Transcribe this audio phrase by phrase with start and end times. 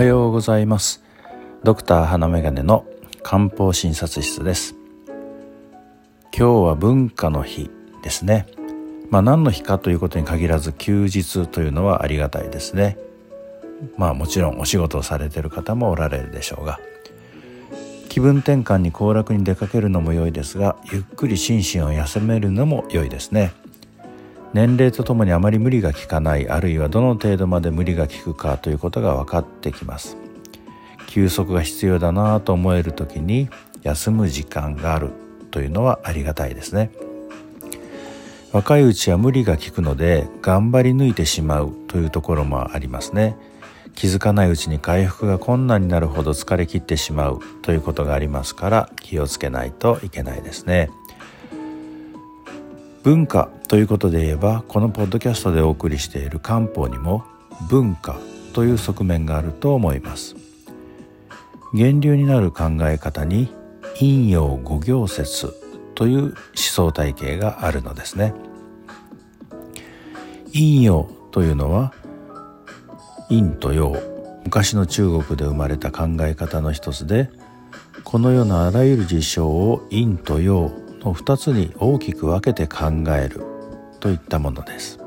[0.00, 1.04] はようございます。
[1.62, 2.86] ドクター花眼鏡の
[3.22, 4.74] 漢方診察室です。
[6.34, 7.70] 今日は文化の日
[8.02, 8.46] ですね。
[9.10, 12.96] まあ何の日かということに限らず休日というのはありがたいですね。
[13.98, 16.80] まあもちろんお仕事をされている方もおられるでしょうが。
[18.08, 23.52] 気分転換に行楽に出かけるのも良いですがゆっくり心身を休めるのも良いですね。
[24.52, 30.16] 年齢とともにあまり無理がきかないあるいはどの程度まで無理がきくかということが分かってきます。
[31.06, 33.48] 休息が必要だなと思える時に
[33.82, 35.10] 休む時間がある
[35.50, 36.90] というのはありがたいですね。
[38.52, 43.36] 若いうちは無理がきくので頑張り抜いてしまうというところもありますね。
[43.94, 50.90] 気づかないうちに回復が困難になるほど疲れ切ってしまうということがありますから気をつけないといけないですね。
[53.02, 57.24] 文化ということで言えばこのポッドキャストでお送りしている漢方にも
[57.70, 58.18] 文化
[58.52, 60.36] という側面があると思います。
[61.72, 63.54] 源流になる考え方に
[63.94, 65.54] 陰陽五行説
[65.94, 68.34] という思想体系があるのですね。
[70.52, 71.94] 陰陽というのは
[73.28, 73.96] 陰と陽
[74.44, 77.30] 昔の中国で生まれた考え方の一つで
[78.04, 83.42] この世のあらゆる事象を陰と陽の2つに大きく分けて考える
[84.00, 84.98] といったものです。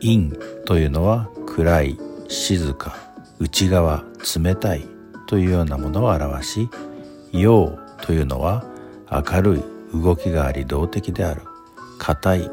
[0.00, 0.30] 陰
[0.66, 2.96] というのは暗い静か
[3.38, 4.04] 内側
[4.36, 4.86] 冷たい
[5.26, 6.68] というようなものを表し
[7.32, 8.64] 陽というのは
[9.10, 9.62] 明るい
[10.02, 11.42] 動きがあり動的である
[11.98, 12.50] 硬い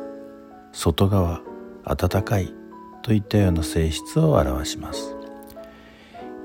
[0.72, 1.42] 外側
[1.84, 2.54] 温かい
[3.02, 5.16] といったような性質を表します。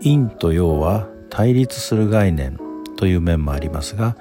[0.02, 2.58] 陰と陽は対立する概念
[2.96, 4.16] という面もありますが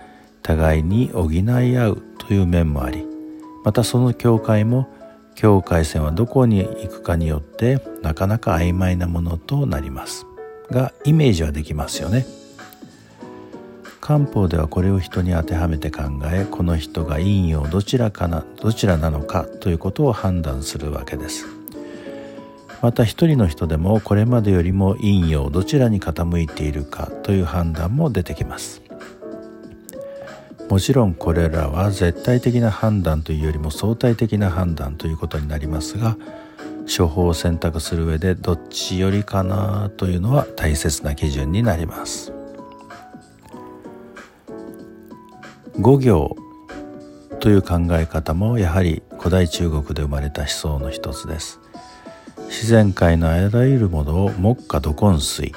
[0.45, 1.41] 互いに補い
[1.75, 3.03] 合うという面もあり
[3.63, 4.87] またその境界も
[5.33, 10.27] 境界線はどこに行くかによってなかなか曖昧なものとなります。
[10.71, 12.25] がイメージはできますよね。
[14.01, 21.47] 漢方ではこれを人に当てはめて考えこの人が陰陽どちらかなどちらなのかということを判断するわけです。
[22.83, 28.84] また一人の人でもこれまでよりも陰陽どちらに傾いているかという判断も出てきます。
[30.69, 36.17] もちろんこれらは絶対的な判断というよりも相対的な判断ということになりますが
[36.85, 42.31] 処方を選択する上でどっちよりかなというのは大切な基準になります。
[45.79, 46.35] 五行
[47.39, 51.59] という考え方もやはり古代中国で生まれた思想の一つです。
[52.47, 55.51] 自然界のあらゆるものを木下土根水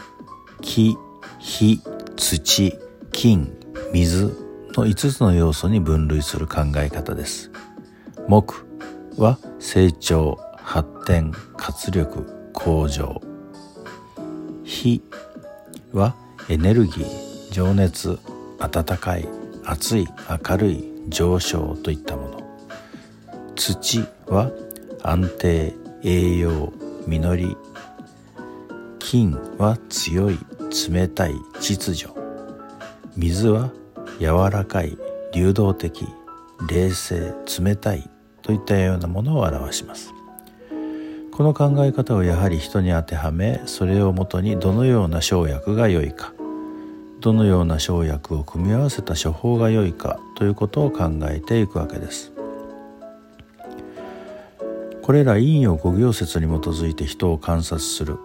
[0.61, 0.97] 木
[1.39, 1.81] 火
[2.17, 2.79] 土
[3.13, 3.55] 金
[3.93, 4.48] 水
[4.79, 7.51] の5つの要素に分類する考え方です。
[8.29, 8.65] 木
[9.17, 13.21] は成長発展活力向上。
[14.65, 15.03] 火
[15.93, 16.15] は
[16.49, 18.19] エネルギー情熱
[18.61, 19.29] 温かい
[19.65, 20.07] 熱い
[20.49, 22.43] 明るい上昇といったもの。
[23.57, 24.53] 土は
[25.03, 25.75] 安定
[26.05, 26.73] 栄養
[27.07, 27.57] 実り。
[29.01, 30.39] 金は強い
[30.89, 32.13] 冷たい秩序。
[33.17, 33.73] 水は
[34.19, 34.99] 柔らかい
[35.33, 36.07] 流動的
[36.69, 38.09] 冷静冷たい
[38.43, 40.13] といったようなものを表します。
[41.33, 46.33] この考え方をやはり人に当てはめそれをもとにどのような生薬が良いか
[47.21, 52.33] どのような生薬を組み合わせた処方が良いかということを考えていくわけです。
[55.03, 58.19] これら陰陽五行説に基づいて人を観察する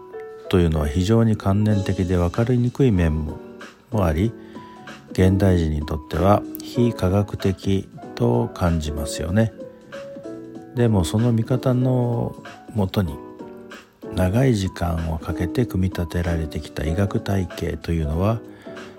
[0.50, 3.38] というのは非常に観念的で分かりにくい面も
[3.94, 4.34] あり
[5.14, 9.54] 現代人にとっては非科学的と感じますよね
[10.76, 12.36] でもその見方の
[12.74, 13.16] もとに
[14.16, 18.40] 長い時間をかけて組み立てられてきた医学体系というのは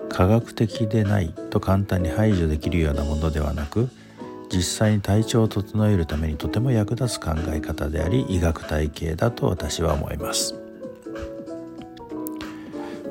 [0.09, 3.89] 科学的でないと簡単に排除できるようなものではなく
[4.49, 10.64] 実際に体調を整えるためにとても役立つ考え方であり医学体系だと私は思います。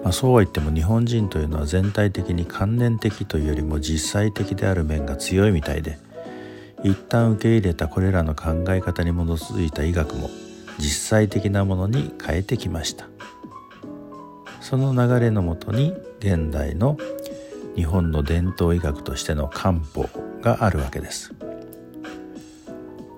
[0.05, 5.99] まあ、そうは言っても日本人というのは全体的に観念的というよりも実際的である面が強いみたいで
[6.85, 10.29] 一旦受け入れたこれらの考え方に基づいた医学も
[10.79, 13.09] 実際的なものに変えてきました。
[14.61, 16.99] その流れのもとに現代の
[17.77, 20.09] 日本の伝統医学としての漢方
[20.43, 21.33] があるわけです。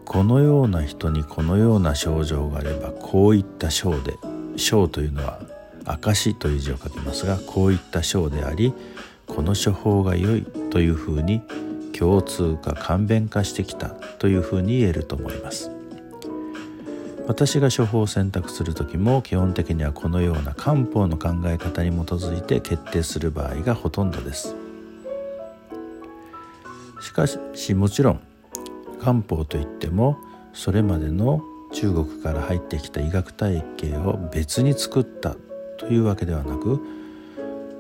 [0.04, 4.14] このような人にこのような症状があればこういった症で
[4.56, 5.40] 症というのは
[5.86, 8.72] 証という字を書きますがこういった章であり
[9.26, 11.42] この処方が良いというふうに
[11.96, 15.70] 共通化簡便化してきたというふうに言えると思います。
[17.26, 24.54] 私が処方を選択する時も基本的にはこのような漢方の考え方に基づいて決定する場合がほとんどです。
[27.00, 28.20] しかしもちろん
[29.00, 30.18] 漢方といっても
[30.52, 31.42] それまでの
[31.72, 35.36] 中国から入ってきた医学体系を別に作った
[35.78, 36.80] というわけではなく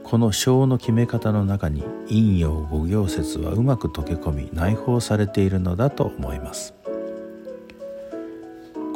[0.04, 6.74] この章の決め方の中に陰陽五行説はうまく溶け込み内包されているのだと思います。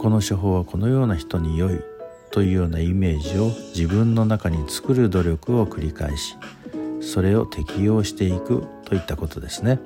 [0.00, 1.80] この処方はこのような人に良い
[2.30, 6.36] というようなイメージを自分の中に作る努力を繰り返し
[7.02, 9.78] それを適用していくといったことですね。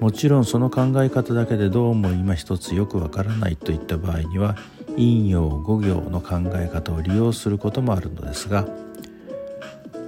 [0.00, 4.56] もちろんその考え方だけでどうも今一つよくわからないといった場合には
[4.96, 8.66] 陰陽五行の考え方を利用することもあるのですが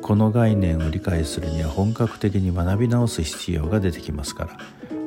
[0.03, 4.59] この概念を理解するには本格的に学び直す必要が出てきますから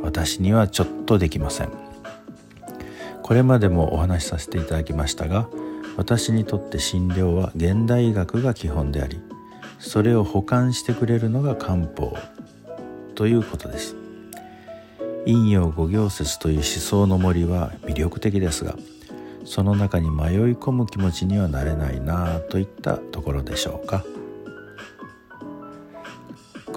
[0.01, 1.89] 私にはちょっとできません。
[3.29, 5.47] これまでもお話しさせていただきましたが
[5.97, 9.21] 私にとって診療は現代医学が基本であり
[9.77, 12.17] それを補完してくれるのが漢方
[13.13, 13.95] ということです。
[15.25, 18.75] 陰陽五行説という思想の森は魅力的ですが
[19.45, 24.03] その中に迷い込む気持ちにはなれないなあといったところでしょうか。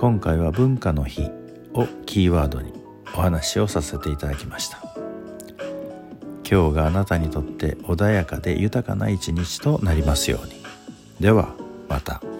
[0.02, 1.30] 今回は文化の日
[1.74, 2.72] をキーワードに
[3.14, 4.82] お話をさせていただきました
[6.50, 10.54] 今日があなたにとって穏やかで豊かな一日となりますように
[11.20, 11.54] では
[11.88, 12.31] また。